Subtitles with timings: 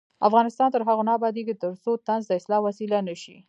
[0.27, 3.37] افغانستان تر هغو نه ابادیږي، ترڅو طنز د اصلاح وسیله نشي.